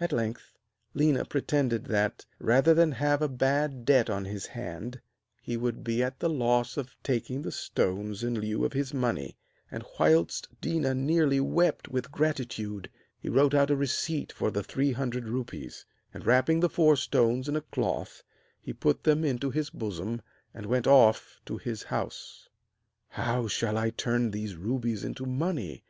At 0.00 0.10
length 0.10 0.58
Léna 0.96 1.28
pretended 1.28 1.84
that, 1.84 2.26
rather 2.40 2.74
than 2.74 2.90
have 2.90 3.22
a 3.22 3.28
bad 3.28 3.84
debt 3.84 4.10
on 4.10 4.24
his 4.24 4.44
hand, 4.46 5.00
he 5.40 5.56
would 5.56 5.84
be 5.84 6.02
at 6.02 6.18
the 6.18 6.28
loss 6.28 6.76
of 6.76 6.96
taking 7.04 7.42
the 7.42 7.52
stones 7.52 8.24
in 8.24 8.40
lieu 8.40 8.64
of 8.64 8.72
his 8.72 8.92
money; 8.92 9.36
and, 9.70 9.84
whilst 10.00 10.48
Déna 10.60 10.96
nearly 10.98 11.38
wept 11.38 11.86
with 11.86 12.10
gratitude, 12.10 12.90
he 13.16 13.28
wrote 13.28 13.54
out 13.54 13.70
a 13.70 13.76
receipt 13.76 14.32
for 14.32 14.50
the 14.50 14.64
three 14.64 14.90
hundred 14.90 15.28
rupees; 15.28 15.86
and, 16.12 16.26
wrapping 16.26 16.58
the 16.58 16.68
four 16.68 16.96
stones 16.96 17.48
in 17.48 17.54
a 17.54 17.60
cloth, 17.60 18.24
he 18.60 18.72
put 18.72 19.04
them 19.04 19.24
into 19.24 19.50
his 19.52 19.70
bosom, 19.70 20.22
and 20.52 20.66
went 20.66 20.88
off 20.88 21.40
to 21.46 21.56
his 21.58 21.84
house. 21.84 22.48
'How 23.10 23.46
shall 23.46 23.78
I 23.78 23.90
turn 23.90 24.32
these 24.32 24.56
rubies 24.56 25.04
into 25.04 25.24
money?' 25.24 25.84